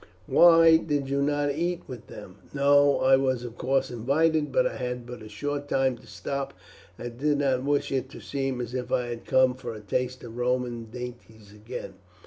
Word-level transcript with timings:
"Why, 0.25 0.77
did 0.77 1.11
you 1.11 1.21
not 1.21 1.51
eat 1.53 1.83
with 1.87 2.07
them?" 2.07 2.37
"No. 2.55 3.01
I 3.01 3.17
was, 3.17 3.43
of 3.43 3.55
course, 3.55 3.91
invited, 3.91 4.51
but 4.51 4.65
I 4.65 4.77
had 4.77 5.05
but 5.05 5.21
a 5.21 5.29
short 5.29 5.69
time 5.69 5.95
to 5.99 6.07
stop 6.07 6.55
and 6.97 7.19
did 7.19 7.37
not 7.37 7.63
wish 7.63 7.91
it 7.91 8.09
to 8.09 8.19
seem 8.19 8.61
as 8.61 8.73
if 8.73 8.91
I 8.91 9.09
had 9.09 9.25
come 9.25 9.53
for 9.53 9.75
a 9.75 9.79
taste 9.79 10.23
of 10.23 10.37
Roman 10.37 10.85
dainties 10.85 11.53
again." 11.53 11.93